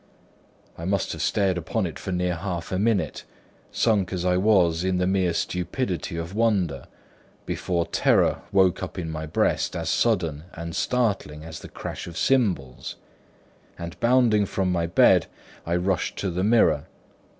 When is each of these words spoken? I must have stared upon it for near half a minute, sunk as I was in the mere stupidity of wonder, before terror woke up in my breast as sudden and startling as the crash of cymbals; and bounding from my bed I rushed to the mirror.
I 0.79 0.85
must 0.85 1.11
have 1.11 1.21
stared 1.21 1.59
upon 1.59 1.85
it 1.85 1.99
for 1.99 2.11
near 2.11 2.33
half 2.33 2.71
a 2.71 2.79
minute, 2.79 3.23
sunk 3.71 4.11
as 4.11 4.25
I 4.25 4.35
was 4.35 4.83
in 4.83 4.97
the 4.97 5.05
mere 5.05 5.31
stupidity 5.31 6.17
of 6.17 6.33
wonder, 6.33 6.87
before 7.45 7.85
terror 7.85 8.41
woke 8.51 8.81
up 8.81 8.97
in 8.97 9.11
my 9.11 9.27
breast 9.27 9.75
as 9.75 9.89
sudden 9.91 10.45
and 10.55 10.75
startling 10.75 11.43
as 11.43 11.59
the 11.59 11.69
crash 11.69 12.07
of 12.07 12.17
cymbals; 12.17 12.95
and 13.77 13.99
bounding 13.99 14.47
from 14.47 14.71
my 14.71 14.87
bed 14.87 15.27
I 15.67 15.75
rushed 15.75 16.17
to 16.17 16.31
the 16.31 16.43
mirror. 16.43 16.87